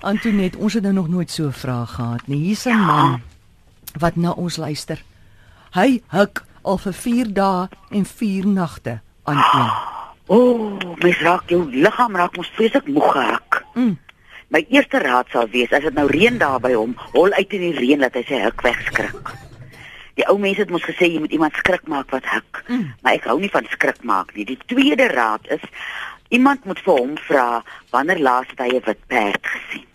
Antoinette, 0.00 0.58
ons 0.58 0.74
het 0.74 0.82
nou 0.82 0.94
nog 0.94 1.08
nooit 1.08 1.30
so 1.30 1.46
'n 1.46 1.52
vraag 1.52 1.94
gehad 1.94 2.26
nie. 2.26 2.38
Hier's 2.38 2.64
'n 2.64 2.84
man 2.86 3.22
wat 3.98 4.16
na 4.16 4.30
ons 4.30 4.56
luister. 4.56 5.02
Hy 5.70 6.02
huk 6.08 6.44
al 6.62 6.78
vir 6.78 6.92
4 6.92 7.32
dae 7.32 7.68
en 7.90 8.04
4 8.04 8.46
nagte 8.46 9.00
aan 9.24 9.36
een. 9.36 9.70
O, 10.26 10.36
oh, 10.36 10.78
my 11.02 11.10
raak 11.10 11.48
jou 11.50 11.64
liggaam 11.74 12.16
raak 12.16 12.36
mos 12.36 12.50
vreeslik 12.54 12.86
moeg 12.86 13.12
gehak. 13.12 13.64
Mm. 13.74 13.98
My 14.48 14.64
eerste 14.68 14.98
raad 14.98 15.26
sal 15.30 15.48
wees 15.48 15.72
as 15.72 15.82
dit 15.82 15.94
nou 15.94 16.06
reën 16.06 16.38
daar 16.38 16.60
by 16.60 16.72
hom, 16.72 16.94
hol 17.12 17.32
uit 17.32 17.52
in 17.52 17.60
die 17.60 17.78
reën 17.78 17.98
dat 17.98 18.14
hy 18.14 18.22
sy 18.28 18.40
huk 18.42 18.62
wegskrik. 18.62 19.34
Die 20.14 20.26
ou 20.28 20.38
mense 20.38 20.60
het 20.60 20.70
mos 20.70 20.86
gesê 20.86 21.10
jy 21.10 21.20
moet 21.22 21.34
iemand 21.34 21.54
skrik 21.54 21.86
maak 21.88 22.10
wat 22.10 22.26
huk. 22.30 22.64
Mm. 22.68 22.92
Maar 23.02 23.18
ek 23.18 23.28
hou 23.30 23.38
nie 23.40 23.50
van 23.50 23.66
skrik 23.70 24.02
maak 24.02 24.34
nie. 24.34 24.44
Die 24.44 24.58
tweede 24.66 25.06
raad 25.14 25.46
is 25.50 25.62
iemand 26.28 26.64
moet 26.64 26.78
vir 26.86 26.98
hom 26.98 27.14
vra 27.26 27.46
wanneer 27.90 28.18
laas 28.22 28.50
het 28.50 28.58
hy 28.58 28.76
'n 28.76 28.86
wit 28.86 29.06
perd 29.06 29.46
gesien. 29.46 29.89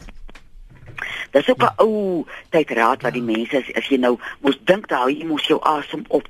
Dis 1.32 1.50
ook 1.50 1.64
'n 1.64 1.73
ou 1.77 2.26
tyd 2.49 2.70
raad 2.70 3.02
wat 3.02 3.13
die 3.13 3.22
mense 3.22 3.58
as, 3.58 3.73
as 3.73 3.88
jy 3.88 3.98
nou 3.98 4.20
moes 4.40 4.59
dink 4.63 4.88
dat 4.88 5.09
jy 5.09 5.26
moes 5.26 5.48
jou 5.48 5.59
asem 5.62 6.04
op 6.08 6.27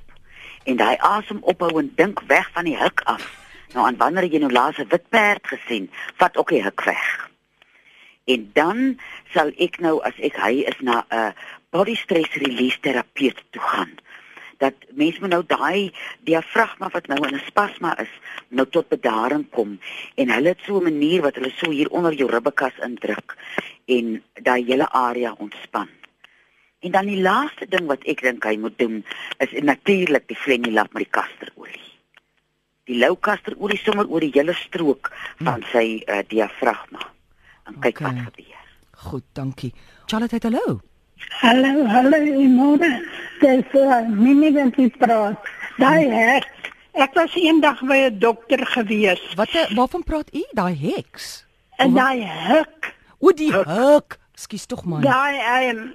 en 0.64 0.76
daai 0.76 0.98
asem 0.98 1.40
ophou 1.42 1.80
en 1.80 1.92
dink 1.96 2.22
weg 2.28 2.50
van 2.54 2.66
die 2.66 2.78
huk 2.78 3.02
af. 3.06 3.26
Nou 3.74 3.86
aan 3.86 3.98
wanneer 3.98 4.26
jy 4.26 4.40
nou 4.40 4.52
laas 4.52 4.78
'n 4.78 4.88
wit 4.90 5.10
perd 5.10 5.48
gesien, 5.48 5.92
vat 6.18 6.38
ook 6.38 6.50
die 6.50 6.64
huk 6.64 6.82
weg. 6.84 7.30
En 8.26 8.50
dan 8.54 9.00
sal 9.34 9.52
ek 9.58 9.80
nou 9.80 10.02
as 10.02 10.18
ek 10.18 10.36
hy 10.36 10.66
is 10.66 10.80
na 10.80 11.06
'n 11.10 11.34
body 11.70 11.96
stress 11.96 12.34
release 12.34 12.80
terapeut 12.80 13.44
toe 13.50 13.62
gaan. 13.62 13.92
Dat 14.58 14.74
mense 14.94 15.20
moet 15.20 15.30
nou 15.30 15.44
daai 15.48 15.92
diafragma 16.24 16.90
wat 16.90 17.08
nou 17.08 17.28
in 17.28 17.36
'n 17.36 17.44
spasma 17.48 17.98
is, 18.00 18.14
nou 18.48 18.66
tot 18.70 18.88
bedaring 18.90 19.50
kom 19.50 19.80
en 20.16 20.30
hulle 20.30 20.48
het 20.48 20.62
so 20.66 20.78
'n 20.80 20.84
manier 20.84 21.22
wat 21.22 21.36
hulle 21.36 21.52
so 21.56 21.72
hier 21.72 21.90
onder 21.90 22.14
jou 22.14 22.30
ribbekas 22.32 22.78
indruk 22.84 23.36
en 23.86 24.24
daai 24.34 24.64
hele 24.66 24.90
area 24.90 25.36
ontspan. 25.38 25.90
En 26.80 26.92
dan 26.92 27.06
die 27.06 27.22
laaste 27.22 27.66
ding 27.68 27.86
wat 27.86 28.04
ek 28.04 28.22
dink 28.22 28.44
hy 28.44 28.58
moet 28.58 28.78
doen 28.78 29.06
is 29.38 29.52
natuurlik 29.62 30.28
die 30.28 30.38
frenulap 30.38 30.94
met 30.94 31.04
die 31.04 31.12
kasterolie. 31.12 31.82
Die 32.86 32.98
lou 32.98 33.16
kasterolie 33.18 33.78
sommer 33.78 34.08
oor 34.08 34.20
die 34.20 34.32
hele 34.34 34.54
strook 34.54 35.12
van 35.38 35.64
sy 35.72 36.04
uh, 36.08 36.20
diafragma. 36.28 37.02
En 37.66 37.80
kyk 37.80 38.00
Okay. 38.00 38.14
wat 38.14 38.24
gebeur. 38.34 38.62
Goed, 38.92 39.24
dankie. 39.34 39.74
Charlotte, 40.06 40.38
hallo. 40.42 40.80
Hallo, 41.42 41.86
hallo, 41.88 42.18
Imone. 42.18 42.90
Dis 43.40 43.64
uh, 43.74 44.02
Minnie 44.10 44.52
wat 44.56 44.76
hier 44.76 44.92
praat. 44.98 45.40
Daai 45.78 46.08
hek. 46.10 46.48
Ek 46.96 47.14
was 47.14 47.34
eendag 47.36 47.82
by 47.84 47.98
'n 48.08 48.20
dokter 48.20 48.66
gewees. 48.66 49.22
Wat 49.36 49.50
eh, 49.52 49.68
waarvan 49.76 50.04
praat 50.04 50.30
u? 50.34 50.44
Daai 50.52 50.76
heks. 50.76 51.46
En 51.78 51.94
daai 51.94 52.22
hek, 52.24 52.94
O, 53.20 53.32
die 53.32 53.52
huk. 53.52 54.18
Skus 54.36 54.66
tog 54.66 54.84
man. 54.86 55.02
daai 55.02 55.70
um, 55.72 55.94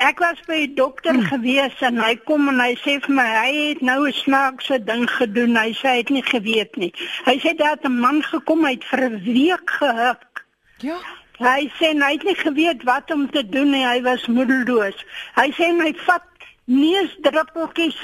ek 0.00 0.18
was 0.18 0.40
by 0.46 0.64
'n 0.64 0.74
dokter 0.74 1.12
Hmm. 1.14 1.24
gewees 1.28 1.76
en 1.80 1.98
hy 2.00 2.16
kom 2.24 2.48
en 2.48 2.60
hy 2.60 2.74
sê 2.80 3.00
vir 3.04 3.14
my 3.14 3.26
hy 3.44 3.52
het 3.68 3.80
nou 3.80 4.06
'n 4.08 4.12
snaakse 4.12 4.84
ding 4.84 5.08
gedoen. 5.10 5.56
Hy 5.56 5.72
sê 5.72 5.88
hy 5.88 5.96
het 5.96 6.08
nie 6.10 6.22
geweet 6.24 6.76
nie. 6.76 6.92
Hy 7.24 7.36
sê 7.38 7.56
daar 7.56 7.76
het 7.76 7.84
'n 7.84 7.98
man 8.00 8.22
gekom, 8.22 8.64
hy 8.64 8.72
het 8.72 8.84
vir 8.84 9.00
'n 9.10 9.20
week 9.24 9.70
gehuk. 9.70 10.44
Ja. 10.78 10.96
Hy 11.42 11.66
sê 11.78 11.92
hy 11.98 12.12
het 12.14 12.24
nie 12.26 12.36
geweet 12.38 12.82
wat 12.86 13.10
om 13.10 13.26
te 13.30 13.42
doen 13.48 13.72
nie. 13.74 13.84
Hy 13.86 14.02
was 14.06 14.26
moedeloos. 14.30 14.98
Hy 15.34 15.48
sê 15.56 15.72
hy 15.78 15.92
vat 16.06 16.28
neusdruppeltjies 16.70 17.98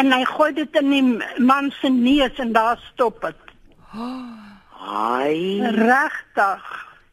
en 0.00 0.12
hy 0.12 0.24
gooi 0.32 0.52
dit 0.56 0.80
in 0.80 0.88
die 0.90 1.04
man 1.44 1.70
se 1.80 1.88
neus 1.92 2.40
en 2.42 2.54
daar 2.56 2.80
stop 2.92 3.20
dit. 3.22 3.52
Ai. 3.92 5.60
Regtig. 5.76 6.64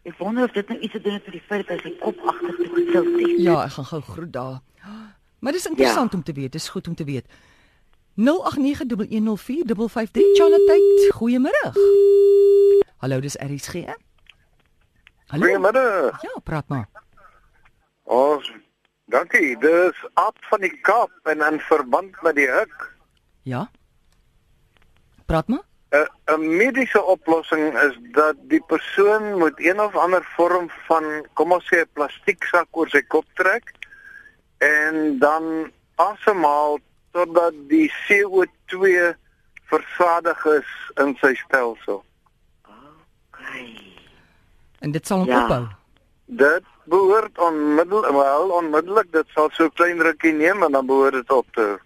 Ek 0.08 0.18
wonder 0.18 0.48
of 0.48 0.56
dit 0.56 0.68
nou 0.72 0.80
iets 0.80 0.96
te 0.96 1.02
doen 1.02 1.14
het 1.20 1.26
met 1.28 1.36
die 1.36 1.46
feit 1.46 1.68
dat 1.68 1.78
hy 1.78 1.92
sy 1.92 1.94
kop 2.02 2.18
agtertoe 2.26 2.70
getilt 2.74 3.14
het. 3.20 3.38
Ja, 3.44 3.60
ek 3.68 3.76
gaan 3.78 3.90
gou 3.92 4.02
groet 4.08 4.34
daar. 4.34 4.60
Maar 5.42 5.54
dis 5.58 5.66
interessant 5.66 6.12
ja. 6.12 6.18
om 6.18 6.24
te 6.24 6.34
weet. 6.34 6.52
Dis 6.52 6.70
goed 6.70 6.88
om 6.88 6.96
te 6.96 7.04
weet. 7.04 7.26
0891104553 8.16 8.24
Charlotte, 10.38 11.12
goeiemôre. 11.14 11.72
Hallo, 12.98 13.20
dis 13.20 13.36
RSG. 13.36 13.76
Hallo. 15.32 15.46
Goeiemiddag. 15.46 16.22
Ja, 16.22 16.40
praat 16.44 16.68
maar. 16.68 16.88
Ons 18.04 18.52
dankie. 19.06 19.56
Dis 19.64 20.00
Ab 20.20 20.36
van 20.50 20.60
die 20.60 20.74
Kaap 20.84 21.12
en 21.24 21.40
in 21.40 21.60
verband 21.60 22.18
met 22.22 22.36
die 22.36 22.50
huk. 22.52 22.90
Ja. 23.48 23.70
Praat 25.26 25.48
maar. 25.48 25.64
'n 25.92 26.08
'n 26.36 26.58
mediese 26.58 27.04
oplossing 27.04 27.80
is 27.80 27.96
dat 28.12 28.36
die 28.52 28.64
persoon 28.68 29.38
moet 29.38 29.60
een 29.60 29.80
of 29.80 29.96
ander 29.96 30.24
vorm 30.36 30.70
van 30.88 31.28
kom 31.34 31.52
ons 31.52 31.66
sê 31.72 31.80
'n 31.80 31.94
plastieksak 31.94 32.68
oor 32.72 32.90
sy 32.90 33.02
kop 33.02 33.26
trek 33.34 33.72
en 34.58 35.20
dan 35.20 35.72
asemhaal 35.96 36.80
totdat 37.12 37.54
die 37.68 37.92
CO2 38.04 39.16
versadig 39.72 40.46
is 40.46 40.70
in 40.96 41.16
sy 41.22 41.34
stelsel. 41.36 42.04
Ai. 43.32 43.81
En 44.82 44.92
dit 44.92 45.08
sal 45.08 45.24
hom 45.24 45.28
Ja. 45.30 45.44
ophou. 45.46 45.68
Dit 46.26 46.64
behoort 46.90 47.38
onmiddellik 47.38 48.12
wel 48.12 48.50
onmiddellik 48.58 49.12
dit 49.12 49.28
sal 49.36 49.50
so 49.54 49.70
klein 49.70 50.00
rukkie 50.02 50.34
neem 50.34 50.64
en 50.64 50.72
dan 50.72 50.86
behoort 50.86 51.14
dit 51.14 51.32
op 51.32 51.48
te. 51.54 51.80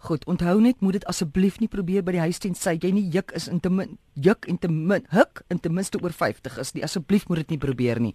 Goed, 0.00 0.24
onthou 0.24 0.60
net 0.60 0.80
moet 0.80 0.92
dit 0.92 1.04
asseblief 1.04 1.58
nie 1.60 1.68
probeer 1.68 2.02
by 2.02 2.12
die 2.12 2.20
huis 2.24 2.38
tensy 2.40 2.76
jy 2.80 2.90
nie 2.92 3.08
juk 3.12 3.32
is 3.36 3.48
in 3.48 3.60
te 3.60 3.68
min 3.70 3.98
juk 4.14 4.46
en 4.48 4.58
te 4.58 4.68
min 4.68 5.04
huk 5.12 5.42
en 5.48 5.60
ten 5.60 5.74
minste 5.74 5.98
oor 6.02 6.12
50 6.12 6.58
is 6.58 6.72
nie. 6.72 6.82
Asseblief 6.84 7.28
moet 7.28 7.36
dit 7.44 7.48
nie 7.50 7.58
probeer 7.58 8.00
nie. 8.00 8.14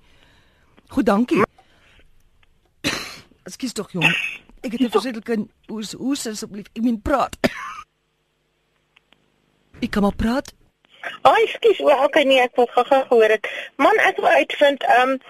Goed, 0.89 1.05
dankie. 1.05 1.43
Ekskuus 3.47 3.73
tog 3.73 3.91
jong. 3.91 4.05
Ek 4.65 4.71
het 4.71 4.81
'n 4.81 4.89
verskillike 4.89 5.47
hoes 5.69 5.93
hoes 5.93 6.27
asseblief. 6.27 6.65
Ek 6.73 6.81
meen 6.83 7.01
praat. 7.01 7.37
Ek 9.83 9.91
kan 9.91 10.01
maar 10.01 10.15
praat. 10.15 10.53
Ag, 11.21 11.37
ekskuus, 11.43 11.79
o, 11.79 11.91
okay 12.07 12.23
nee, 12.23 12.41
ek 12.41 12.55
wil 12.55 12.69
gou-gou 12.73 13.03
gehoor 13.09 13.35
het. 13.37 13.49
Man, 13.75 14.01
ek 14.09 14.17
wil 14.23 14.41
uitvind, 14.41 14.83
ehm 14.83 15.15
um, 15.15 15.21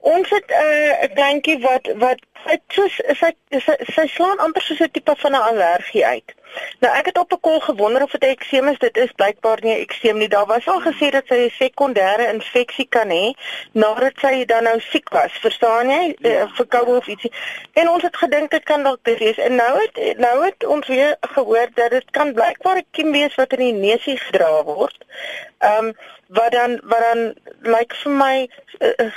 ons 0.00 0.30
het 0.30 0.48
'n 0.48 0.64
uh, 0.64 1.08
kleintjie 1.14 1.58
wat 1.60 1.88
wat 2.02 2.20
sy 2.44 2.56
soos 2.68 2.94
sy, 3.20 3.32
sy 3.94 4.06
slaan 4.08 4.38
amper 4.44 4.62
soos 4.62 4.80
'n 4.80 4.90
tipe 4.94 5.14
van 5.22 5.32
'n 5.32 5.46
allergie 5.50 6.06
uit. 6.06 6.34
Nou 6.80 6.94
ek 6.96 7.06
het 7.06 7.18
op 7.18 7.32
'n 7.32 7.40
kol 7.40 7.60
gewonder 7.60 8.02
of 8.02 8.10
dit 8.10 8.24
ekseem 8.24 8.68
is. 8.68 8.78
Dit 8.78 8.96
is 8.96 9.12
blykbaar 9.12 9.58
nie 9.62 9.76
ekseem 9.76 10.18
nie. 10.18 10.28
Daar 10.28 10.46
was 10.46 10.68
al 10.68 10.80
gesê 10.80 11.10
dat 11.10 11.26
sy 11.26 11.34
'n 11.34 11.50
sekondêre 11.62 12.32
infeksie 12.32 12.86
kan 12.88 13.08
hê 13.08 13.32
nadat 13.72 14.12
sy 14.20 14.44
dan 14.44 14.62
nou 14.62 14.80
siek 14.80 15.08
was. 15.08 15.32
Verstaan 15.32 15.88
jy? 15.88 16.16
Ja. 16.18 16.30
Uh, 16.30 16.54
Verkoue 16.54 16.96
of 16.96 17.06
ietsie. 17.06 17.32
En 17.72 17.88
ons 17.88 18.02
het 18.02 18.16
gedink 18.16 18.50
dit 18.50 18.62
kan 18.62 18.82
dalk 18.82 18.98
dit 19.02 19.18
wees. 19.18 19.38
En 19.38 19.54
nou 19.54 19.80
het 19.82 20.18
nou 20.18 20.44
het 20.44 20.66
ons 20.66 20.86
weer 20.86 21.16
gehoor 21.20 21.68
dat 21.74 21.90
dit 21.90 22.10
kan 22.10 22.32
blykbaar 22.32 22.76
'n 22.76 22.86
kiem 22.90 23.12
wees 23.12 23.34
wat 23.34 23.52
in 23.52 23.58
die 23.58 23.72
neusie 23.72 24.16
gedra 24.16 24.64
word. 24.64 24.98
Ehm 25.58 25.84
um, 25.84 25.96
wat 26.30 26.52
dan 26.52 26.80
wat 26.82 27.00
dan 27.00 27.34
lyk 27.60 27.94
vir 27.94 28.12
my 28.12 28.48
uh, 28.78 29.10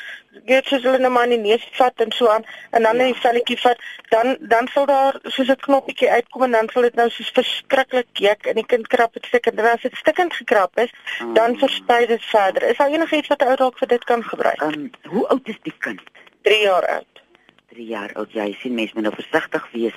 gee 0.46 0.62
soos 0.66 0.86
hulle 0.86 1.00
nou 1.02 1.12
maar 1.14 1.30
in 1.30 1.36
die 1.36 1.50
neus 1.52 1.66
vat 1.78 2.02
en 2.06 2.12
so 2.12 2.30
aan 2.34 2.46
en 2.72 2.86
dan 2.88 3.02
in 3.02 3.12
die 3.12 3.22
velletjie 3.22 3.58
vat 3.62 3.84
dan 4.14 4.36
dan 4.54 4.68
sal 4.74 4.86
daar 4.90 5.20
soos 5.36 5.52
'n 5.54 5.62
knoppietjie 5.66 6.10
uitkom 6.10 6.44
en 6.44 6.52
dan 6.58 6.70
sal 6.74 6.82
dit 6.88 6.96
nou 6.96 7.10
soos 7.24 7.32
verskriklik 7.38 8.20
juk 8.20 8.46
en 8.52 8.56
die 8.60 8.66
kind 8.66 8.88
krap 8.88 9.14
dit 9.14 9.26
stikkend 9.26 9.60
en 9.60 9.72
as 9.72 9.82
dit 9.82 9.96
stikkend 9.96 10.34
gekrap 10.34 10.78
is 10.80 10.92
dan 11.34 11.56
versprei 11.58 12.06
dit 12.06 12.24
verder. 12.32 12.64
Is 12.70 12.78
daar 12.78 12.92
enigiets 12.92 13.28
wat 13.28 13.42
'n 13.42 13.48
ou 13.48 13.56
dalk 13.56 13.78
vir 13.78 13.88
dit 13.88 14.04
kan 14.04 14.24
gebruik? 14.24 14.62
Ehm 14.62 14.74
um, 14.74 14.92
hoe 15.10 15.28
oud 15.28 15.48
is 15.48 15.60
die 15.64 15.76
kind? 15.80 16.02
3 16.44 16.62
jaar 16.62 16.86
oud. 16.88 17.22
3 17.70 17.86
jaar 17.86 18.12
oud. 18.14 18.32
Jy 18.34 18.56
sien 18.60 18.74
mense 18.76 18.94
moet 18.94 19.04
nou 19.04 19.16
versigtig 19.16 19.68
wees. 19.72 19.96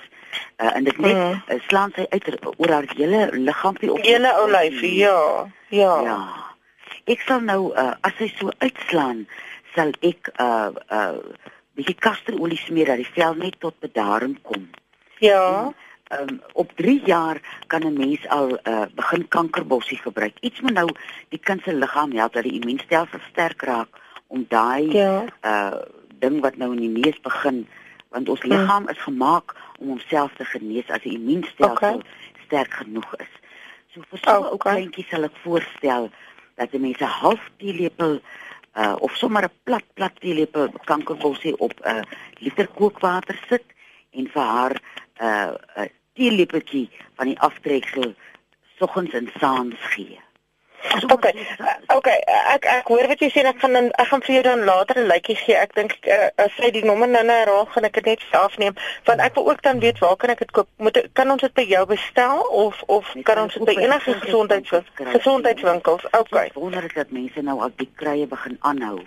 Uh, 0.62 0.76
en 0.76 0.84
dit 0.84 0.98
net 0.98 1.16
Mm. 1.16 1.42
uh, 1.48 1.60
slaan 1.68 1.92
sy 1.94 2.06
uit 2.08 2.38
oor 2.56 2.70
haar 2.70 2.84
hele 2.96 3.28
liggaampie 3.32 3.92
op. 3.92 4.02
Hele 4.02 4.32
ou 4.38 4.50
lyfie, 4.50 4.94
ja. 4.94 5.46
Ja. 5.68 6.02
Ja. 6.02 6.18
Ek 7.04 7.20
sal 7.20 7.40
nou 7.40 7.72
uh, 7.74 7.94
as 8.00 8.12
hy 8.18 8.32
so 8.38 8.50
uitslaan, 8.58 9.26
sal 9.74 9.90
ek 10.00 10.30
uh 10.40 10.70
uh 10.90 11.16
bietjie 11.76 11.94
kasterolie 11.94 12.56
smeer 12.58 12.86
dat 12.86 12.96
die 12.96 13.10
vel 13.14 13.34
net 13.34 13.60
tot 13.60 13.78
bedaring 13.80 14.38
kom. 14.42 14.70
Ja. 15.18 15.42
Ehm 15.64 15.85
um, 16.12 16.40
op 16.52 16.72
3 16.76 17.02
jaar 17.04 17.40
kan 17.66 17.82
'n 17.86 17.96
mens 17.98 18.28
al 18.28 18.58
uh 18.68 18.82
begin 18.94 19.28
kankerbossie 19.28 19.98
gebruik. 19.98 20.34
Iets 20.40 20.60
moet 20.60 20.72
nou 20.72 20.88
die 21.28 21.38
kind 21.38 21.62
se 21.62 21.74
liggaam 21.74 22.12
help 22.12 22.32
dat 22.32 22.42
die 22.42 22.52
immuunstelsel 22.60 23.18
sterk 23.30 23.62
raak 23.62 23.88
om 24.26 24.44
daai 24.48 24.90
Ja. 24.92 25.24
uh 25.44 25.74
ding 26.18 26.40
wat 26.40 26.56
nou 26.56 26.72
in 26.72 26.80
die 26.80 27.02
neus 27.02 27.20
begin 27.20 27.66
want 28.08 28.28
ons 28.28 28.42
liggaam 28.42 28.88
is 28.88 28.98
gemaak 28.98 29.54
om 29.78 29.88
homself 29.88 30.32
te 30.36 30.44
genees 30.44 30.88
as 30.90 31.02
die 31.02 31.12
immuunstelsel 31.18 31.72
Okay. 31.72 32.00
sterk 32.46 32.72
genoeg 32.74 33.14
is. 33.16 33.32
So 33.92 34.00
vir 34.10 34.18
so 34.22 34.30
'n 34.30 34.44
ou 34.44 34.52
Okay. 34.54 34.72
kleintjie 34.72 35.06
sal 35.10 35.24
ek 35.24 35.36
voorstel 35.42 36.10
dat 36.56 36.72
jy 36.72 36.78
mense 36.80 37.04
half 37.04 37.50
teelepel 37.58 38.20
uh 38.76 38.96
of 39.00 39.16
sommer 39.16 39.42
'n 39.44 39.50
plat 39.64 39.84
plat 39.94 40.12
teelepel 40.20 40.68
kankerbossie 40.84 41.58
op 41.58 41.72
'n 41.84 41.88
uh, 41.96 42.02
liter 42.38 42.66
kookwater 42.68 43.38
sit 43.48 43.64
en 44.12 44.28
vir 44.28 44.42
haar 44.42 44.80
uh, 45.20 45.54
'n 45.76 45.90
teelepeltjie 46.14 46.90
van 47.16 47.26
die 47.26 47.40
aftreksel 47.40 48.14
soggens 48.78 49.12
en 49.12 49.30
saans 49.40 49.74
gee. 49.94 50.20
Okay. 51.10 51.32
uh, 51.58 51.96
Okay, 51.96 52.18
uh, 52.28 52.54
ek 52.54 52.64
ek 52.64 52.86
hoor 52.92 53.08
wat 53.10 53.18
jy 53.20 53.28
sê 53.32 53.40
en 53.42 53.48
ek 53.50 53.58
gaan 53.58 53.72
dan 53.74 53.86
ek 53.98 54.06
gaan 54.06 54.22
vir 54.22 54.34
jou 54.34 54.42
dan 54.42 54.64
later 54.64 54.98
'n 55.00 55.08
lykie 55.08 55.36
gee. 55.36 55.56
Ek 55.56 55.74
dink 55.74 55.96
uh, 56.06 56.28
as 56.36 56.52
jy 56.62 56.70
die 56.70 56.84
nommer 56.84 57.08
nou 57.08 57.24
nou 57.24 57.38
raak, 57.48 57.72
gaan 57.72 57.84
ek 57.84 57.94
dit 57.98 58.04
net 58.04 58.22
afneem 58.30 58.74
want 59.04 59.20
ek 59.20 59.34
wil 59.34 59.48
ook 59.50 59.62
dan 59.62 59.80
weet 59.80 59.98
waar 59.98 60.16
kan 60.16 60.30
ek 60.30 60.38
dit 60.38 60.50
koop? 60.50 60.68
Moet 60.78 61.08
kan 61.12 61.30
ons 61.30 61.40
dit 61.40 61.54
by 61.54 61.64
jou 61.66 61.86
bestel 61.86 62.40
of 62.64 62.82
of 62.86 63.14
Jy 63.14 63.22
kan 63.22 63.38
ons 63.38 63.54
dit 63.54 63.64
by 63.64 63.74
enige 63.74 64.14
gesondheidswinkels 64.14 64.24
gesondheidswinkels 64.24 64.94
kry. 64.94 65.12
gesondheidswinkels? 65.18 66.04
Okay. 66.12 66.46
Ek 66.46 66.54
wonder 66.54 66.84
ek 66.84 66.94
dat 66.94 67.10
mense 67.10 67.42
nou 67.42 67.60
al 67.60 67.72
die 67.76 67.90
krye 67.96 68.26
begin 68.26 68.56
aanhou. 68.60 69.00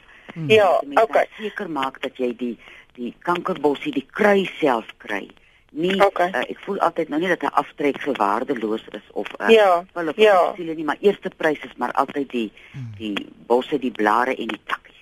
Ja, 0.47 0.65
Dat 0.71 0.85
mense 0.85 1.03
okay. 1.03 1.25
Seker 1.37 1.69
maak 1.69 2.01
dat 2.01 2.17
jy 2.17 2.33
die 2.35 2.57
die 2.95 3.15
kankerbossie 3.23 3.91
die 3.93 4.05
kry 4.11 4.49
self 4.59 4.85
kry. 4.97 5.29
Nie 5.71 6.01
Okay. 6.05 6.29
uh, 6.33 6.39
ek 6.49 6.59
voel 6.65 6.79
altyd 6.79 7.09
nou 7.09 7.19
nie 7.19 7.29
dat 7.29 7.41
'n 7.43 7.53
aftrek 7.53 8.01
so 8.01 8.11
waardeloos 8.11 8.83
is 8.91 9.05
of 9.13 9.27
'n 9.37 9.43
uh, 9.43 9.49
Ja, 9.49 9.83
pil 9.93 10.07
of 10.07 10.15
ja. 10.17 10.53
siele 10.55 10.73
nie, 10.75 10.83
maar 10.83 10.97
eerste 11.01 11.29
prys 11.37 11.59
is 11.63 11.75
maar 11.77 11.91
altyd 11.91 12.29
die 12.29 12.51
die 12.97 13.27
bosse, 13.47 13.79
die 13.79 13.91
blare 13.91 14.35
en 14.35 14.47
die 14.47 14.61
takkies. 14.65 14.95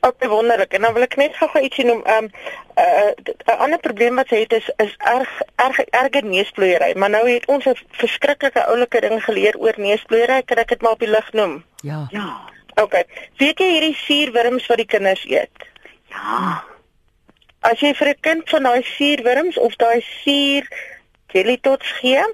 Okay, 0.00 0.28
wonderlik. 0.28 0.72
En 0.72 0.80
dan 0.82 0.92
wil 0.92 1.02
ek 1.02 1.16
net 1.16 1.36
gou-gou 1.36 1.62
ietsie 1.62 1.84
noem. 1.84 2.02
Ehm 2.04 2.24
um, 2.24 2.30
'n 2.76 3.50
uh, 3.50 3.60
ander 3.60 3.78
probleem 3.78 4.14
wat 4.16 4.28
sy 4.28 4.36
het 4.36 4.52
is 4.52 4.70
is 4.76 4.94
erg 4.98 5.40
erg 5.56 5.78
erge 5.78 6.20
neusvloeiery, 6.26 6.92
maar 6.98 7.10
nou 7.10 7.28
het 7.30 7.46
ons 7.46 7.64
'n 7.64 7.76
verskriklike 7.90 8.66
oulike 8.66 9.00
ding 9.00 9.24
geleer 9.24 9.56
oor 9.58 9.74
neusvloeiery. 9.76 10.42
Kan 10.42 10.56
ek 10.56 10.68
dit 10.68 10.80
maar 10.82 10.92
op 10.92 10.98
die 10.98 11.08
lig 11.10 11.32
noem? 11.32 11.64
Ja. 11.82 12.06
Ja. 12.10 12.40
Okay. 12.74 13.04
Weet 13.36 13.58
jy 13.58 13.70
hierdie 13.70 13.94
suurwurms 13.94 14.66
wat 14.66 14.76
die 14.76 14.86
kinders 14.86 15.24
eet? 15.24 15.50
Ja. 16.08 16.64
As 17.66 17.80
jy 17.82 17.92
vir 17.98 18.08
'n 18.14 18.20
kind 18.20 18.50
van 18.54 18.68
daai 18.68 18.82
suurwurms 18.96 19.58
of 19.58 19.76
daai 19.76 20.00
suur 20.22 20.68
jelly 21.34 21.58
tots 21.62 21.88
gee, 22.00 22.24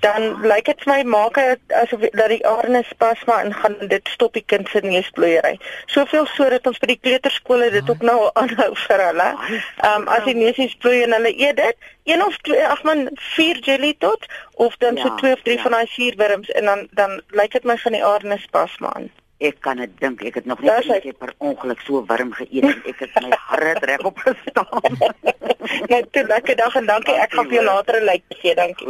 dan 0.00 0.46
lyk 0.46 0.68
dit 0.68 0.82
vir 0.84 0.90
my 0.92 1.02
maak 1.14 1.38
dit 1.38 1.74
asof 1.80 2.04
dat 2.18 2.28
die 2.30 2.44
arnes 2.46 2.90
spasma 2.92 3.40
ingaan 3.46 3.78
en 3.80 3.88
dit 3.88 4.10
stop 4.12 4.36
die 4.38 4.44
kind 4.52 4.68
se 4.68 4.82
neusvloeiery. 4.84 5.56
Soveel 5.94 6.28
so 6.34 6.48
dat 6.52 6.66
ons 6.70 6.78
by 6.82 6.90
die 6.92 7.00
kleuterskole 7.06 7.70
dit 7.74 7.90
ook 7.90 8.04
nou 8.06 8.18
aanhou 8.40 8.70
vir 8.84 9.04
hulle. 9.08 9.30
Ehm 9.32 10.04
um, 10.04 10.06
as 10.16 10.24
die 10.28 10.36
neusies 10.38 10.76
vloei 10.84 11.02
en 11.06 11.16
hulle 11.18 11.34
eet 11.34 11.58
dit, 11.62 11.90
een 12.12 12.22
of 12.26 12.38
twee, 12.46 12.62
ag 12.68 12.84
man, 12.86 13.08
vier 13.34 13.60
jelly 13.66 13.94
tots 14.06 14.30
of 14.68 14.76
dan 14.84 15.00
so 15.00 15.10
Ja, 15.10 15.16
twee 15.22 15.32
of 15.32 15.42
drie 15.42 15.56
ja. 15.56 15.62
van 15.66 15.78
daai 15.78 15.86
suurwurms 15.96 16.50
en 16.50 16.64
dan 16.70 16.88
dan 16.92 17.20
lyk 17.40 17.58
dit 17.58 17.64
my 17.64 17.78
van 17.86 17.98
die 17.98 18.04
arnes 18.04 18.48
spasma 18.50 18.94
aan. 18.94 19.10
Ek 19.44 19.60
kan 19.64 19.76
dit 19.82 19.92
dink. 20.00 20.22
Ek 20.24 20.38
het 20.40 20.46
nog 20.48 20.60
Daar 20.62 20.78
net 20.80 20.84
is 20.84 20.90
hy. 20.90 20.94
een 20.94 21.04
keer 21.06 21.18
per 21.20 21.34
ongeluk 21.38 21.80
so 21.84 22.04
warm 22.08 22.32
geëet 22.32 22.64
en 22.64 22.82
ek 22.90 22.98
het 23.04 23.20
my 23.20 23.38
hart 23.50 23.84
regop 23.90 24.18
gestaan. 24.24 24.98
Net 25.92 26.10
toe 26.12 26.24
lekker 26.26 26.56
dag 26.56 26.74
en 26.80 26.86
dankie. 26.86 27.14
Ek 27.20 27.32
gaan 27.32 27.48
vir 27.50 27.58
jou 27.60 27.64
later 27.64 28.00
'n 28.00 28.04
like 28.04 28.38
gee. 28.40 28.54
Dankie. 28.54 28.86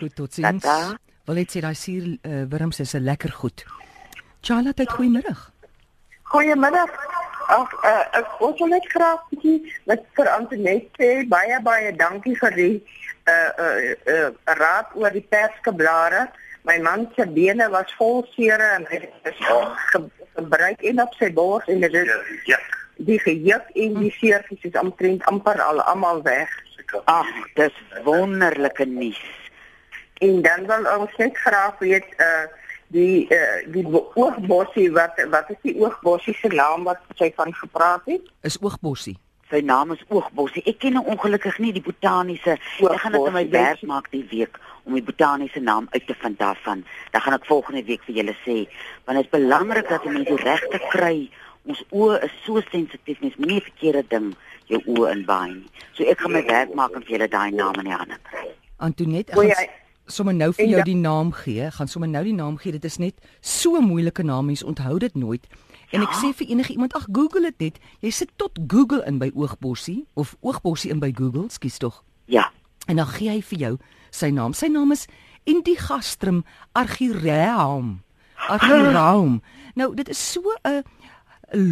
Goed 0.00 0.14
totsiens. 0.16 0.62
Tata. 0.62 0.96
Wil 1.26 1.34
net 1.38 1.52
sê 1.54 1.60
daai 1.62 1.74
suur 1.78 2.06
uh, 2.08 2.44
wurms 2.50 2.80
is 2.80 2.94
'n 2.94 3.04
lekker 3.04 3.32
goed. 3.32 3.64
Charlotte, 4.40 4.82
het 4.82 4.90
goeiemôre. 4.90 5.34
Goeiemiddag. 6.22 6.90
Ag, 7.46 7.70
uh, 7.84 8.18
ek 8.18 8.40
ons 8.40 8.58
wil 8.58 8.68
net 8.72 8.86
graag 8.90 9.20
bietjie 9.30 9.72
met 9.84 10.02
vir 10.16 10.28
Antoinette 10.28 10.88
sê 10.98 11.28
baie 11.28 11.60
baie 11.62 11.92
dankie 11.96 12.36
vir 12.38 12.54
die 12.56 12.74
uh 13.28 13.50
uh, 13.64 13.94
uh 14.14 14.30
raad 14.44 14.94
oor 14.94 15.10
die 15.10 15.26
perskeblare. 15.28 16.30
My 16.64 16.78
man 16.78 17.08
se 17.16 17.26
bene 17.26 17.68
was 17.70 17.90
vol 17.98 18.26
sere 18.36 18.68
en 18.76 18.84
hy 18.90 19.00
het 19.02 19.36
ge, 19.90 20.02
gebruik 20.36 20.82
en 20.82 21.00
op 21.02 21.14
sy 21.18 21.32
bors 21.34 21.66
en 21.68 21.80
dit 21.80 21.94
is 21.94 22.08
Ja. 22.46 22.58
die 22.96 23.18
gejuk 23.18 23.66
en 23.74 23.94
die 23.98 24.10
seertjies 24.18 24.62
is 24.70 24.78
omtrent 24.80 25.24
amper 25.26 25.60
al 25.62 25.80
almal 25.82 26.22
weg. 26.22 26.48
Ag, 27.04 27.26
dis 27.56 27.72
wonderlike 28.04 28.84
nuus. 28.86 29.20
En 30.20 30.42
dan 30.42 30.66
wil 30.66 30.86
ons 31.00 31.16
net 31.16 31.36
graag 31.38 31.78
weet 31.78 32.04
uh 32.20 32.44
die 32.92 33.24
uh 33.32 33.62
die 33.72 33.82
bo- 33.88 34.10
oogbossie 34.14 34.90
wat 34.92 35.16
wat 35.32 35.50
is 35.50 35.56
die 35.62 35.74
oogbossie 35.80 36.34
se 36.36 36.48
naam 36.52 36.84
wat 36.84 37.00
sy 37.16 37.32
van 37.36 37.54
gepraat 37.54 38.02
het? 38.04 38.20
Is 38.42 38.58
oogbossie. 38.60 39.16
Sy 39.52 39.60
naam 39.68 39.90
is 39.92 40.00
Oogbossie. 40.08 40.62
Ek 40.64 40.78
ken 40.80 40.94
nou 40.96 41.02
ongelukkig 41.12 41.58
nie 41.60 41.74
die 41.76 41.82
botaniese. 41.84 42.54
Ek 42.56 43.00
gaan 43.02 43.12
dit 43.12 43.26
in 43.28 43.34
my 43.36 43.42
werk 43.52 43.82
maak 43.84 44.06
die 44.14 44.24
week 44.30 44.56
om 44.88 44.96
die 44.96 45.04
botaniese 45.04 45.60
naam 45.60 45.90
uit 45.92 46.06
te 46.08 46.16
vind 46.22 46.38
daarvan. 46.40 46.80
Dan 47.12 47.20
gaan 47.20 47.36
ek 47.36 47.44
volgende 47.50 47.82
week 47.84 48.06
vir 48.06 48.16
julle 48.22 48.34
sê, 48.46 48.56
want 49.04 49.20
dit 49.20 49.28
is 49.28 49.34
belangrik 49.34 49.90
dat 49.92 50.08
mense 50.08 50.24
die 50.30 50.46
regte 50.46 50.80
kry. 50.88 51.28
Ons 51.68 51.84
oë 51.92 52.22
is 52.24 52.40
so 52.46 52.64
sensitief, 52.70 53.20
mens 53.20 53.36
moenie 53.36 53.60
'n 53.60 53.68
verkeerde 53.68 54.04
ding 54.08 54.32
jou 54.72 54.80
oë 54.96 55.12
inbaai 55.18 55.52
nie. 55.52 55.68
So 55.92 56.08
ek 56.08 56.24
gaan 56.24 56.32
my 56.32 56.44
werk 56.48 56.74
maak 56.74 56.96
om 56.96 57.04
vir 57.04 57.18
julle 57.18 57.28
daai 57.28 57.52
naam 57.52 57.76
in 57.84 57.92
die 57.92 57.98
hande 58.00 58.18
kry. 58.24 58.48
Antoinette, 58.80 59.36
ek 59.36 59.36
gaan 59.36 59.81
sommer 60.06 60.34
nou 60.34 60.52
vir 60.52 60.64
En 60.64 60.70
jou 60.70 60.78
da- 60.78 60.84
die 60.84 60.96
naam 60.96 61.32
gee. 61.32 61.70
Gaan 61.70 61.88
sommer 61.88 62.08
nou 62.08 62.24
die 62.24 62.32
naam 62.34 62.56
gee. 62.56 62.72
Dit 62.72 62.84
is 62.84 62.96
net 62.98 63.14
so 63.40 63.76
'n 63.76 63.84
moeilike 63.84 64.22
naam, 64.22 64.46
mens 64.46 64.62
onthou 64.62 64.98
dit 64.98 65.14
nooit. 65.14 65.46
En 65.92 66.02
ek 66.02 66.12
sê 66.12 66.32
vir 66.34 66.46
enige 66.48 66.72
iemand, 66.72 66.94
ag 66.94 67.06
Google 67.12 67.40
dit 67.42 67.58
net. 67.58 67.78
Jy 68.00 68.10
sit 68.10 68.30
tot 68.36 68.58
Google 68.66 69.04
in 69.06 69.18
by 69.18 69.30
oogbossie 69.34 70.06
of 70.14 70.36
oogbossie 70.40 70.90
in 70.90 70.98
by 70.98 71.12
Google, 71.14 71.44
skus 71.48 71.78
tog. 71.78 72.02
Ja. 72.26 72.50
En 72.86 72.96
dan 72.96 73.06
gee 73.06 73.28
hy 73.30 73.42
vir 73.42 73.58
jou 73.58 73.78
sy 74.10 74.30
naam. 74.30 74.52
Sy 74.52 74.66
naam 74.68 74.90
is 74.92 75.06
Indigastrum 75.44 76.44
argyraeum. 76.72 78.02
Argyraeum. 78.48 79.40
Nou, 79.74 79.94
dit 79.94 80.08
is 80.08 80.32
so 80.32 80.40
'n 80.64 80.82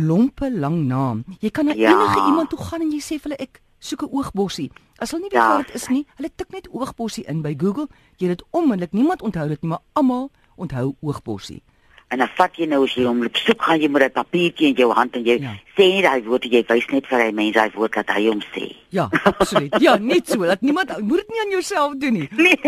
lompe 0.06 0.50
lang 0.52 0.86
naam. 0.86 1.24
Jy 1.40 1.50
kan 1.50 1.64
na 1.64 1.72
Ja. 1.74 1.90
enige 1.90 2.26
iemand 2.26 2.48
toe 2.50 2.58
gaan 2.58 2.80
en 2.80 2.90
jy 2.90 3.00
sê 3.00 3.18
vir 3.20 3.22
hulle 3.22 3.36
ek 3.38 3.60
soek 3.80 4.02
'n 4.02 4.08
oogbossie. 4.12 4.70
As 4.98 5.10
hulle 5.10 5.22
nie 5.22 5.30
weet 5.30 5.40
Ja. 5.40 5.56
wat 5.56 5.66
dit 5.66 5.74
is 5.74 5.88
nie, 5.88 6.06
hulle 6.16 6.30
tik 6.36 6.50
net 6.52 6.68
oogbossie 6.70 7.24
in 7.26 7.42
by 7.42 7.54
Google. 7.58 7.88
Jy 8.18 8.28
het 8.28 8.38
dit 8.38 8.46
onmiddellik. 8.50 8.92
Niemand 8.92 9.22
onthou 9.22 9.48
dit 9.48 9.62
nie, 9.62 9.68
maar 9.70 9.82
almal 9.92 10.30
onthou 10.56 10.94
oogbossie. 11.00 11.62
En 12.08 12.18
dan 12.18 12.28
vat 12.36 12.56
jy 12.56 12.66
nou 12.66 12.84
as 12.84 12.94
jy 12.94 13.04
hom 13.04 13.24
op 13.24 13.36
soek 13.36 13.62
gaan 13.62 13.80
jy 13.80 13.88
met 13.88 14.02
'n 14.02 14.10
papiertjie 14.12 14.66
in 14.68 14.74
jou 14.74 14.92
hand 14.92 15.14
en 15.16 15.24
jy 15.24 15.38
Ja. 15.40 15.54
sê 15.76 15.84
nie 15.94 16.02
daai 16.02 16.22
woord 16.24 16.44
jy 16.44 16.64
wys 16.68 16.86
net 16.90 17.06
vir 17.06 17.18
hy 17.18 17.30
mense 17.32 17.52
daai 17.58 17.70
woord 17.74 17.92
dat 17.94 18.08
hy 18.10 18.26
hom 18.28 18.40
sê. 18.40 18.76
Ja, 18.90 19.08
absoluut. 19.24 19.80
Ja, 19.80 19.96
net 19.96 20.28
so. 20.28 20.44
Dat 20.44 20.60
niemand 20.60 21.00
moet 21.00 21.16
dit 21.18 21.28
nie 21.28 21.40
aan 21.40 21.50
jouself 21.50 21.94
doen 21.98 22.12
nie. 22.12 22.28
Nee. 22.36 22.58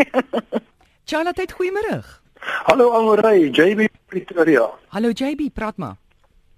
Charlotte, 1.04 1.46
goeiemôre. 1.52 2.04
Hallo 2.64 2.92
Amorey, 2.92 3.50
JB 3.50 3.88
Pretoria. 4.06 4.70
Hallo 4.88 5.10
JB, 5.10 5.50
praat 5.52 5.76
maar. 5.76 5.96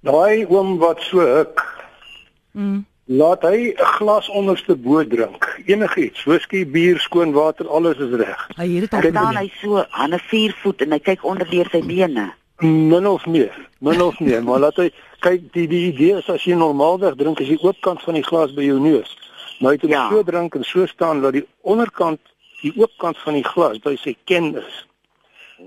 Daai 0.02 0.46
oom 0.48 0.78
wat 0.78 1.00
so 1.00 1.18
huk, 1.20 1.62
Mm. 2.52 2.84
Laat 3.06 3.42
hy 3.42 3.74
'n 3.76 3.84
glas 3.84 4.28
onderste 4.28 4.76
bo 4.76 5.04
drink. 5.06 5.60
Enigiets, 5.66 6.24
whisky, 6.24 6.64
bier, 6.66 6.98
skoon 6.98 7.32
water, 7.32 7.68
alles 7.68 7.96
is 7.98 8.10
reg. 8.16 8.48
Hy 8.56 8.68
het 8.68 8.80
dit 8.80 8.92
al 8.94 9.00
Dan 9.00 9.10
staan 9.12 9.36
hy 9.36 9.52
so 9.60 9.84
aan 9.90 10.14
'n 10.14 10.18
viervoet 10.18 10.80
en 10.82 10.92
hy 10.92 10.98
kyk 10.98 11.24
onder 11.24 11.50
deur 11.50 11.68
sy 11.70 11.82
bene. 11.86 12.32
Min 12.58 13.06
of 13.06 13.26
meer, 13.26 13.68
min 13.80 14.00
of 14.02 14.20
meer, 14.20 14.42
maar 14.44 14.58
laat 14.58 14.76
hy 14.76 14.90
kyk 15.20 15.52
die 15.52 15.66
die 15.68 15.92
idee 15.92 16.16
is 16.18 16.28
as 16.30 16.44
jy 16.44 16.54
normaalweg 16.54 17.14
drink, 17.16 17.40
is 17.40 17.48
die 17.48 17.58
oopkant 17.62 18.02
van 18.02 18.14
die 18.14 18.22
glas 18.22 18.54
by 18.54 18.62
jou 18.62 18.78
neus. 18.80 19.16
Maar 19.60 19.70
hy 19.70 19.74
het 19.74 19.82
hom 19.82 19.90
Ja. 19.90 20.08
so 20.10 20.22
drink 20.22 20.54
en 20.54 20.64
so 20.64 20.86
staan 20.86 21.20
dat 21.20 21.32
die 21.32 21.46
onderkant, 21.62 22.20
die 22.62 22.72
oopkant 22.76 23.18
van 23.18 23.34
die 23.34 23.44
glas 23.44 23.78
by 23.78 23.96
sy 23.96 24.16
ken 24.24 24.56
is. 24.56 24.86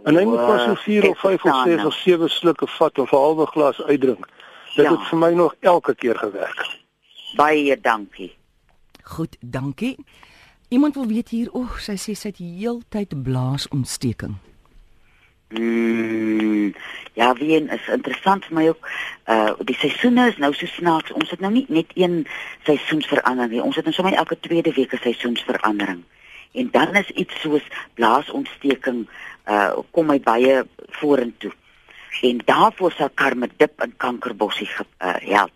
En 0.06 0.16
hy 0.16 0.24
moet 0.26 0.46
pas 0.46 0.64
so 0.66 0.76
4 0.76 1.04
Ek 1.04 1.10
of 1.12 1.20
5 1.20 1.34
of 1.36 1.42
verstaan 1.42 1.64
6 1.68 1.76
nou. 1.78 1.88
of 1.88 1.94
7 1.94 2.30
slukke 2.30 2.68
vat 2.68 3.00
of 3.00 3.12
'n 3.12 3.16
halwe 3.18 3.46
glas 3.46 3.82
uitdrink. 3.84 4.28
Dit 4.76 4.86
Ja. 4.86 4.92
het 4.92 5.08
vir 5.10 5.18
my 5.20 5.32
nog 5.34 5.56
elke 5.62 5.96
keer 5.96 6.16
gewerk. 6.16 6.66
Baie 7.36 7.82
dankie. 7.82 8.36
Goed, 9.04 9.38
dankie. 9.40 9.98
Iemand 10.70 10.96
wil 10.96 11.08
weet 11.08 11.30
hier, 11.30 11.52
o, 11.52 11.60
oh, 11.60 11.78
sy 11.80 11.96
sê 11.96 12.14
sy 12.16 12.32
het 12.32 12.40
heeltyd 12.44 13.16
blaasontsteking. 13.24 14.36
Mm, 15.50 16.74
ja, 17.14 17.34
wie 17.40 17.56
is 17.56 17.88
interessant 17.88 18.46
vir 18.46 18.56
my 18.58 18.66
ook. 18.68 18.90
Uh 19.32 19.54
die 19.70 19.78
seisoene 19.80 20.28
is 20.28 20.40
nou 20.44 20.52
so 20.54 20.68
snaaks. 20.68 21.14
Ons 21.16 21.32
het 21.32 21.40
nou 21.40 21.52
nie 21.54 21.66
net 21.72 21.94
een 21.96 22.26
seisoensverandering 22.68 23.54
nie. 23.56 23.64
Ons 23.64 23.80
het 23.80 23.88
nou 23.88 23.96
sommer 23.96 24.14
elke 24.14 24.40
tweede 24.40 24.74
week 24.76 24.94
'n 24.94 25.00
seisoensverandering. 25.06 26.04
En 26.52 26.70
dan 26.72 26.96
is 26.96 27.10
iets 27.10 27.40
soos 27.42 27.64
blaasontsteking 27.94 29.08
uh 29.48 29.72
kom 29.92 30.06
my 30.06 30.20
baie 30.20 30.66
vorentoe. 31.00 31.54
En 32.22 32.42
daarvoor 32.46 32.92
sal 32.92 33.10
karmedip 33.14 33.82
en 33.82 33.94
kankerbossie 33.98 34.70
uh, 34.78 35.16
help. 35.20 35.52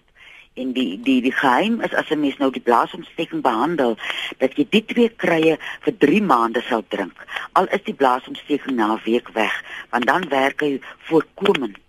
En 0.53 0.74
die 0.75 1.00
die 1.00 1.22
die 1.22 1.31
geheim 1.31 1.79
is 1.81 1.93
as 1.93 2.10
'n 2.10 2.20
mens 2.20 2.38
nou 2.38 2.51
die 2.51 2.62
blaasontsteking 2.62 3.41
behandel, 3.41 3.98
dat 4.38 4.55
jy 4.55 4.67
die 4.70 4.86
twee 4.86 5.10
krye 5.10 5.58
vir 5.81 5.98
3 5.98 6.22
maande 6.22 6.62
sal 6.62 6.84
drink. 6.88 7.25
Al 7.51 7.67
is 7.67 7.84
die 7.84 7.93
blaasontsteking 7.93 8.75
na 8.75 8.93
'n 8.93 9.01
week 9.05 9.29
weg, 9.29 9.63
want 9.89 10.05
dan 10.05 10.27
werk 10.29 10.62
hy 10.62 10.81
voorkomend. 11.08 11.79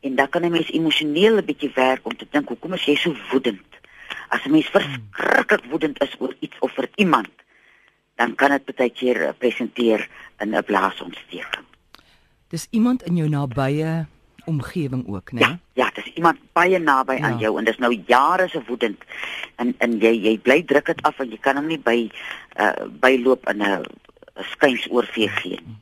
En 0.00 0.14
dan 0.14 0.28
kan 0.28 0.44
'n 0.44 0.50
mens 0.50 0.70
emosioneel 0.70 1.36
'n 1.36 1.44
bietjie 1.44 1.72
werk 1.74 2.00
om 2.02 2.16
te 2.16 2.26
dink, 2.30 2.48
hoekom 2.48 2.72
is 2.72 2.84
jy 2.84 2.96
so 2.96 3.14
woedend? 3.30 3.68
As 4.28 4.44
'n 4.44 4.50
mens 4.50 4.66
verskriklik 4.66 5.64
woedend 5.64 6.02
is 6.02 6.16
oor 6.18 6.34
iets 6.40 6.56
of 6.58 6.72
vir 6.72 6.88
iemand, 6.94 7.28
dan 8.16 8.34
kan 8.34 8.50
dit 8.50 8.76
baie 8.76 8.90
keer 8.90 9.22
eh, 9.22 9.32
presenteer 9.38 10.08
in 10.38 10.54
'n 10.54 10.64
blaasontsteking. 10.64 11.64
Dis 12.48 12.66
iemand 12.70 13.02
in 13.02 13.16
jou 13.16 13.28
nabye 13.28 14.06
omgewing 14.44 15.06
ook, 15.06 15.32
né? 15.32 15.38
Ja, 15.38 15.58
ja, 15.72 15.90
dis 15.94 15.99
iemand 16.14 16.38
baie 16.52 16.78
naby 16.78 17.14
Ja. 17.18 17.24
aan 17.26 17.38
jou 17.38 17.58
en 17.58 17.64
dis 17.64 17.78
nou 17.78 17.92
jare 18.06 18.48
se 18.48 18.62
woedend. 18.66 18.98
En 19.56 19.74
en 19.78 19.98
jy 19.98 20.12
jy 20.22 20.38
bly 20.38 20.62
druk 20.62 20.86
dit 20.86 21.02
af 21.02 21.20
en 21.20 21.30
jy 21.30 21.38
kan 21.40 21.56
hom 21.56 21.66
nie 21.66 21.78
by 21.78 22.10
uh 22.58 22.88
byloop 23.00 23.48
in 23.48 23.62
'n 23.62 23.82
'n 24.36 24.44
skynsoorvee 24.52 25.28
gee 25.28 25.60
nie. 25.66 25.76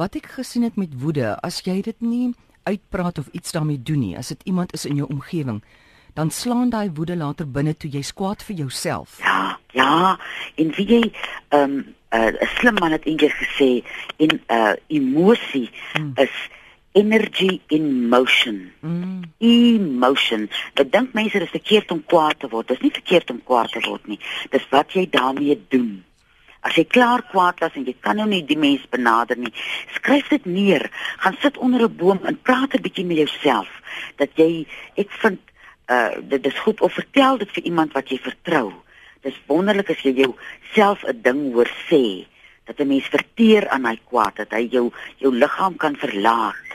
wat 0.00 0.14
ek 0.14 0.26
gesien 0.26 0.62
het 0.62 0.76
met 0.76 0.94
woede, 1.02 1.36
as 1.42 1.60
jy 1.64 1.80
dit 1.82 2.00
nie 2.00 2.34
uitpraat 2.62 3.18
of 3.18 3.28
iets 3.32 3.52
daarmee 3.52 3.82
doen 3.82 3.98
nie, 3.98 4.16
as 4.16 4.28
dit 4.28 4.42
iemand 4.44 4.72
is 4.72 4.84
in 4.84 4.96
jou 4.96 5.08
omgewing, 5.10 5.62
dan 6.14 6.30
slaan 6.30 6.70
daai 6.70 6.90
woede 6.94 7.16
later 7.16 7.46
binne 7.50 7.74
toe 7.76 7.90
jy 7.90 8.02
kwaad 8.14 8.42
vir 8.42 8.56
jouself. 8.56 9.18
Ja, 9.22 9.58
ja, 9.72 10.18
en 10.56 10.72
wie 10.76 10.86
jy 10.86 11.12
ehm 11.48 11.62
um, 11.62 11.94
'n 12.10 12.34
uh, 12.42 12.48
slim 12.58 12.74
man 12.74 12.92
het 12.92 13.04
eendag 13.06 13.34
gesê 13.38 13.84
in 14.16 14.28
'n 14.28 14.40
uh, 14.48 14.72
emosie 14.88 15.70
mm. 15.94 16.12
is 16.14 16.34
energy 16.92 17.60
in 17.68 18.08
motion. 18.08 18.72
Mm. 18.82 19.22
Emotion. 19.38 20.48
Ek 20.74 20.90
dink 20.92 21.14
mense 21.14 21.38
is 21.38 21.52
verkeerd 21.52 21.90
om 21.94 22.02
kwaad 22.04 22.40
te 22.42 22.48
word. 22.50 22.68
Dit 22.68 22.80
is 22.80 22.86
nie 22.88 22.94
verkeerd 22.98 23.30
om 23.30 23.42
kwaad 23.46 23.72
te 23.72 23.82
word 23.86 24.06
nie. 24.10 24.18
Dis 24.50 24.66
wat 24.70 24.94
jy 24.96 25.06
daarmee 25.10 25.58
doen. 25.70 26.00
As 26.66 26.76
jy 26.76 26.84
klaar 26.84 27.22
kwaad 27.30 27.62
is 27.64 27.76
en 27.78 27.86
jy 27.88 27.94
kan 28.04 28.18
nou 28.20 28.26
nie 28.28 28.42
die 28.44 28.58
mens 28.58 28.82
benader 28.92 29.38
nie, 29.40 29.52
skryf 29.96 30.28
dit 30.28 30.44
neer. 30.44 30.90
Gaan 31.22 31.38
sit 31.40 31.56
onder 31.56 31.86
'n 31.86 31.96
boom 31.96 32.20
en 32.24 32.42
praat 32.42 32.74
'n 32.74 32.82
bietjie 32.82 33.06
met 33.06 33.16
jouself 33.16 33.70
dat 34.16 34.30
jy 34.36 34.66
ek 34.96 35.10
vind 35.22 35.40
uh 35.90 36.14
dit 36.22 36.46
is 36.46 36.58
goed 36.58 36.80
of 36.80 36.92
vertel 36.92 37.38
dit 37.38 37.50
vir 37.50 37.64
iemand 37.64 37.92
wat 37.92 38.10
jy 38.10 38.18
vertrou. 38.18 38.72
Dis 39.22 39.40
wonderlik 39.46 39.90
as 39.90 40.02
jy 40.02 40.12
jouself 40.14 41.04
'n 41.04 41.22
ding 41.22 41.52
hoor 41.52 41.70
sê 41.88 42.26
dat 42.66 42.78
'n 42.78 42.88
mens 42.88 43.06
verteer 43.06 43.68
aan 43.68 43.84
hy 43.84 43.98
kwaad 44.10 44.36
dat 44.36 44.50
hy 44.50 44.68
jou 44.70 44.92
jou 45.16 45.32
liggaam 45.34 45.76
kan 45.76 45.96
verlaat. 45.96 46.69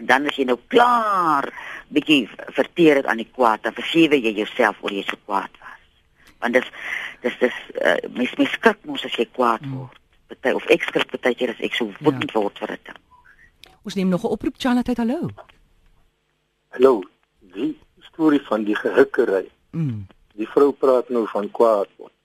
En 0.00 0.06
dan 0.06 0.26
as 0.30 0.36
jy 0.40 0.46
nou 0.48 0.56
klaar 0.72 1.50
bietjie 1.92 2.22
verteer 2.56 3.02
het 3.02 3.08
aan 3.10 3.20
die 3.20 3.28
kwaad, 3.28 3.60
dan 3.66 3.76
vergewe 3.76 4.16
jy 4.16 4.32
jouself 4.38 4.78
oor 4.80 4.94
jy 4.96 5.02
so 5.04 5.18
kwaad 5.28 5.52
was. 5.60 5.80
Want 6.40 6.56
dis 6.56 6.68
dis 7.20 7.34
dis 7.42 7.56
uh, 7.76 7.98
mens 8.16 8.32
mens 8.40 8.54
skrik 8.56 8.78
mos 8.88 9.04
as 9.04 9.16
jy 9.20 9.26
kwaad 9.28 9.66
hmm. 9.66 9.74
word. 9.76 9.98
Party 10.30 10.54
of 10.56 10.68
ek 10.72 10.86
skrik 10.88 11.10
baie 11.12 11.36
keer 11.36 11.52
as 11.52 11.60
ek 11.66 11.76
so 11.76 11.90
woedend 11.98 12.32
ja. 12.32 12.40
word 12.40 12.62
vir 12.62 12.72
dit. 12.78 12.92
Ons 13.84 13.98
neem 13.98 14.08
nog 14.08 14.24
'n 14.24 14.32
oproep 14.36 14.56
Charlotte, 14.56 14.94
hallo. 14.96 15.28
Hallo. 16.72 17.02
Wie 17.52 17.76
storie 18.08 18.40
van 18.48 18.64
die 18.64 18.76
gehikkery. 18.76 19.50
Mm. 19.76 20.06
Die 20.40 20.48
vrou 20.48 20.70
praat 20.72 21.12
nou 21.12 21.26
van 21.28 21.50
kwaad 21.50 21.92
word. 21.98 22.16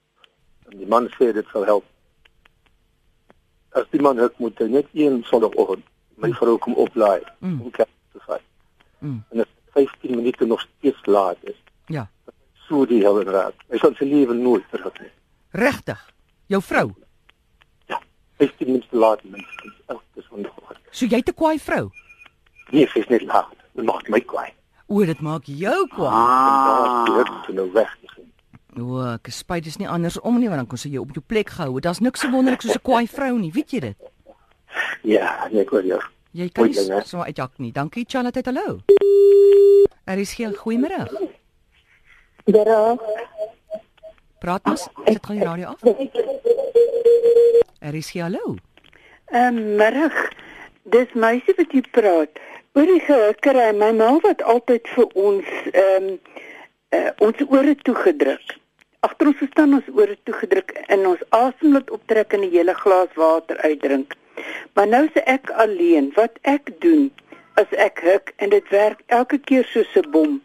En 0.71 0.77
die 0.77 0.87
man 0.87 1.11
sê 1.17 1.33
dit 1.35 1.51
sal 1.51 1.65
help. 1.65 1.83
As 3.75 3.83
die 3.91 4.01
man 4.01 4.21
huk 4.23 4.39
moet 4.39 4.63
hy 4.63 4.69
net 4.79 4.87
een 4.93 5.23
sonoggend 5.27 5.83
my 6.15 6.29
mm. 6.29 6.37
vrou 6.39 6.57
kom 6.57 6.75
oplaai 6.79 7.21
mm. 7.39 7.61
om 7.61 7.71
kerk 7.71 7.91
te 8.11 8.21
vat. 8.27 8.43
Mm. 8.99 9.23
En 9.29 9.37
dit 9.37 9.47
15 9.73 10.15
minute 10.15 10.45
nog 10.45 10.61
steeds 10.61 11.05
laat 11.05 11.37
is. 11.41 11.57
Ja. 11.85 12.07
So 12.67 12.85
die 12.85 13.01
hele 13.03 13.23
raad. 13.23 13.53
Hy 13.69 13.81
sal 13.81 13.93
sy 13.99 14.07
lewe 14.09 14.33
nooit 14.37 14.63
vergeet 14.71 15.01
nie. 15.03 15.11
Regtig? 15.55 16.01
Jou 16.51 16.61
vrou? 16.63 16.87
Ja. 17.91 18.01
15 18.41 18.71
minute 18.71 19.03
laat 19.03 19.23
minstens 19.23 19.77
elke 19.85 20.25
sonoggend. 20.29 20.81
So 20.91 21.09
jy 21.11 21.21
te 21.21 21.35
kwaai 21.35 21.59
vrou? 21.59 21.89
Nee, 22.71 22.87
sy 22.93 23.03
is 23.03 23.11
net 23.11 23.27
laat. 23.27 23.51
Dit 23.75 23.85
maak 23.85 24.09
my 24.09 24.21
kwaai. 24.23 24.49
O, 24.87 25.01
dit 25.05 25.21
maak 25.25 25.47
jou 25.49 25.87
kwaad. 25.91 26.13
Ah, 26.13 27.05
Daar 27.09 27.25
het 27.25 27.55
nou 27.55 27.69
weg. 27.73 27.93
O, 28.75 28.99
ek 29.07 29.29
spyt 29.31 29.69
is 29.69 29.77
nie 29.79 29.87
andersom 29.87 30.35
nie 30.35 30.49
want 30.51 30.59
dan 30.59 30.67
kon 30.67 30.79
sy 30.79 30.89
jou 30.91 31.05
op 31.05 31.13
jou 31.15 31.23
plek 31.23 31.53
gehou. 31.55 31.79
Daar's 31.79 32.01
niks 32.03 32.25
so 32.25 32.31
wonderlik 32.31 32.65
soos 32.65 32.75
'n 32.75 32.83
kwaai 32.83 33.07
vrou 33.07 33.37
nie, 33.39 33.51
weet 33.51 33.71
jy 33.71 33.79
dit? 33.79 33.97
Ja, 35.15 35.47
nee, 35.51 35.61
ek 35.61 35.69
hoor 35.69 35.85
jou. 35.85 36.01
Jy 36.35 36.49
kan 36.51 36.67
nie 36.67 37.01
so 37.07 37.23
uitjak 37.23 37.59
nie. 37.63 37.71
Dankie 37.71 38.05
Charlotte, 38.07 38.41
hallo. 38.45 38.79
Er 40.05 40.17
is 40.19 40.33
geen 40.33 40.55
goeiemôre. 40.55 41.05
Dara, 42.45 42.97
Praat 44.45 44.67
ons. 44.69 44.87
Sit 45.07 45.25
gou 45.25 45.37
die 45.37 45.45
radio 45.45 45.67
af. 45.73 45.79
Er 47.79 47.95
is 47.95 48.11
geen 48.11 48.21
hallo. 48.21 48.55
Ehm 49.33 49.75
middag. 49.75 50.17
Dis 50.93 51.13
meisie 51.13 51.55
wat 51.57 51.71
jy 51.73 51.81
praat. 51.95 52.41
Oor 52.77 52.85
die 52.85 53.01
gehikkery, 53.07 53.71
my 53.73 53.89
ma 53.97 54.11
wat 54.21 54.43
altyd 54.43 54.85
vir 54.93 55.07
ons 55.17 55.49
ehm 55.71 56.11
uh, 56.93 57.09
ons 57.25 57.41
ore 57.47 57.73
toegedruk. 57.87 58.53
Agter 59.05 59.27
ons 59.29 59.41
staan 59.51 59.73
ons 59.77 59.89
ore 60.01 60.15
toegedruk 60.25 60.71
en 60.93 61.03
ons 61.11 61.23
asem 61.37 61.73
laat 61.75 61.91
optrek 61.93 62.33
en 62.33 62.41
'n 62.45 62.53
hele 62.53 62.73
glas 62.83 63.11
water 63.21 63.57
uitdrink. 63.69 64.15
Maar 64.73 64.87
nou 64.87 65.05
se 65.13 65.21
ek 65.35 65.49
alleen. 65.63 66.11
Wat 66.15 66.39
ek 66.41 66.71
doen 66.85 67.11
as 67.61 67.69
ek 67.87 67.99
hik 68.07 68.33
en 68.35 68.49
dit 68.49 68.69
werk 68.69 68.99
elke 69.17 69.37
keer 69.37 69.65
soos 69.73 69.91
'n 69.95 70.11
bom. 70.15 70.41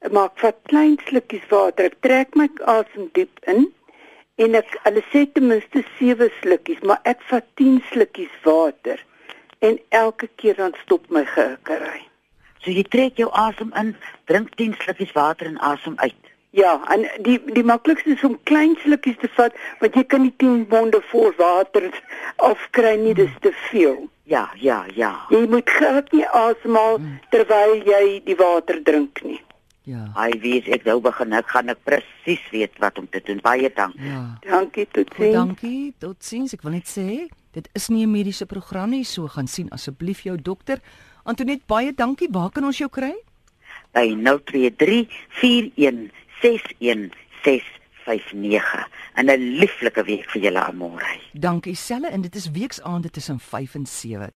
Ek 0.00 0.12
maak 0.12 0.34
vat 0.42 0.58
klein 0.70 0.98
slukkies 1.06 1.46
water. 1.48 1.84
Ek 1.84 2.00
trek 2.00 2.34
my 2.34 2.48
asem 2.64 3.08
diep 3.12 3.38
in 3.46 3.72
en 4.36 4.54
ek 4.54 4.78
hulle 4.84 5.02
sê 5.12 5.32
ten 5.32 5.46
minste 5.46 5.84
7 5.98 6.30
slukkies, 6.40 6.80
maar 6.82 7.00
ek 7.04 7.20
vat 7.30 7.46
10 7.54 7.82
slukkies 7.92 8.34
water 8.44 8.98
en 9.58 9.78
elke 9.88 10.28
keer 10.36 10.54
dan 10.54 10.74
stop 10.82 11.10
my 11.10 11.24
gehikkery. 11.24 12.02
So 12.62 12.70
jy 12.70 12.82
trek 12.82 13.16
jou 13.16 13.30
asem 13.32 13.72
in, 13.80 13.96
drink 14.24 14.54
10 14.56 14.74
slukkies 14.82 15.12
water 15.12 15.46
en 15.46 15.58
asem 15.58 15.94
uit. 15.96 16.31
Ja, 16.52 16.74
en 16.92 17.06
die 17.24 17.38
die 17.56 17.64
maklikste 17.64 18.12
is 18.12 18.24
om 18.28 18.34
klein 18.44 18.74
slukkies 18.82 19.16
te 19.22 19.28
vat 19.38 19.54
want 19.80 19.94
jy 19.96 20.02
kan 20.04 20.20
nie 20.26 20.34
10 20.42 20.66
bonde 20.68 21.00
vol 21.08 21.32
water 21.38 21.86
afkry 22.36 22.96
nie, 23.00 23.14
dis 23.16 23.32
te 23.40 23.52
veel. 23.70 24.02
Ja, 24.28 24.50
ja, 24.60 24.84
ja. 24.94 25.14
Jy 25.32 25.46
moet 25.48 25.70
glad 25.70 26.12
nie 26.12 26.26
asemhaal 26.28 27.00
terwyl 27.32 27.80
jy 27.88 28.20
die 28.26 28.36
water 28.36 28.82
drink 28.84 29.22
nie. 29.24 29.40
Ja. 29.88 30.04
Hy 30.14 30.30
weet 30.44 30.68
ek 30.76 30.84
nou 30.86 31.00
begin 31.02 31.32
ek 31.34 31.48
gaan 31.50 31.72
ek 31.72 31.80
presies 31.88 32.44
weet 32.52 32.76
wat 32.84 33.00
om 33.00 33.08
te 33.10 33.20
doen. 33.24 33.40
Baie 33.42 33.72
dankie. 33.74 34.12
Ja. 34.12 34.22
Dankie 34.44 34.86
tot 34.92 35.08
Goed, 35.10 35.24
sins. 35.24 35.34
dankie. 35.34 35.94
Totsiens. 35.98 36.54
Ek 36.54 36.62
wil 36.62 36.76
net 36.76 36.86
sê, 36.86 37.28
dit 37.56 37.68
is 37.74 37.88
nie 37.88 38.04
'n 38.06 38.12
mediese 38.12 38.46
program 38.46 38.90
nie, 38.90 39.04
so 39.04 39.26
gaan 39.26 39.48
sien 39.48 39.68
asseblief 39.72 40.22
jou 40.22 40.36
dokter. 40.36 40.78
Antoinette, 41.24 41.64
baie 41.66 41.92
dankie. 41.92 42.28
Waar 42.30 42.50
kan 42.50 42.64
ons 42.64 42.78
jou 42.78 42.88
kry? 42.88 43.14
By 43.92 44.14
023 44.14 45.08
41 45.40 46.10
61659. 46.42 48.88
En 49.14 49.26
'n 49.26 49.56
lieflike 49.58 50.04
week 50.04 50.30
vir 50.30 50.42
julle 50.42 50.64
almal. 50.64 51.00
Dankie 51.32 51.74
selle 51.74 52.08
en 52.08 52.20
dit 52.20 52.34
is 52.34 52.50
weksaande 52.50 53.10
tussen 53.10 53.40
5 53.40 53.74
en 53.74 53.86
7. 53.86 54.30